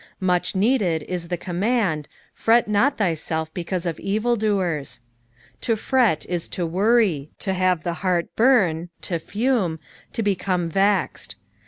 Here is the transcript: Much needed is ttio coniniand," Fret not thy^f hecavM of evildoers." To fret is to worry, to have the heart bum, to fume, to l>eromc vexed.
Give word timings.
Much 0.19 0.55
needed 0.55 1.03
is 1.03 1.27
ttio 1.27 1.37
coniniand," 1.37 2.05
Fret 2.43 2.67
not 2.67 2.97
thy^f 2.97 3.31
hecavM 3.53 3.85
of 3.85 3.99
evildoers." 3.99 4.99
To 5.61 5.75
fret 5.75 6.25
is 6.25 6.47
to 6.47 6.65
worry, 6.65 7.29
to 7.37 7.53
have 7.53 7.83
the 7.83 7.93
heart 8.01 8.35
bum, 8.35 8.89
to 9.01 9.19
fume, 9.19 9.77
to 10.13 10.23
l>eromc 10.23 10.69
vexed. 10.69 11.35